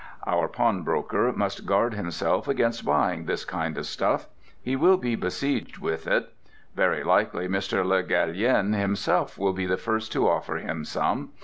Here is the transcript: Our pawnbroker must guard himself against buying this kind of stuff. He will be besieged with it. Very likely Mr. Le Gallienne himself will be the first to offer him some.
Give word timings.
Our 0.25 0.47
pawnbroker 0.47 1.31
must 1.31 1.67
guard 1.67 1.93
himself 1.93 2.47
against 2.47 2.83
buying 2.83 3.25
this 3.25 3.45
kind 3.45 3.77
of 3.77 3.85
stuff. 3.85 4.25
He 4.59 4.75
will 4.75 4.97
be 4.97 5.15
besieged 5.15 5.77
with 5.77 6.07
it. 6.07 6.33
Very 6.75 7.03
likely 7.03 7.47
Mr. 7.47 7.85
Le 7.85 8.01
Gallienne 8.01 8.73
himself 8.73 9.37
will 9.37 9.53
be 9.53 9.67
the 9.67 9.77
first 9.77 10.11
to 10.13 10.27
offer 10.27 10.55
him 10.57 10.85
some. 10.85 11.33